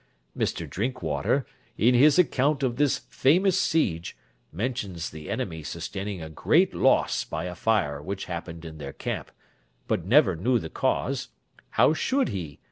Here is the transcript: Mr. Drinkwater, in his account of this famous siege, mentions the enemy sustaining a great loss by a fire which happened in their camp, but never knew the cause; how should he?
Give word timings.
Mr. 0.35 0.67
Drinkwater, 0.67 1.45
in 1.77 1.93
his 1.93 2.17
account 2.17 2.63
of 2.63 2.77
this 2.77 3.01
famous 3.11 3.59
siege, 3.61 4.17
mentions 4.51 5.11
the 5.11 5.29
enemy 5.29 5.61
sustaining 5.61 6.23
a 6.23 6.27
great 6.27 6.73
loss 6.73 7.23
by 7.23 7.43
a 7.43 7.53
fire 7.53 8.01
which 8.01 8.25
happened 8.25 8.65
in 8.65 8.79
their 8.79 8.93
camp, 8.93 9.29
but 9.87 10.03
never 10.03 10.35
knew 10.35 10.57
the 10.57 10.71
cause; 10.71 11.27
how 11.69 11.93
should 11.93 12.29
he? 12.29 12.57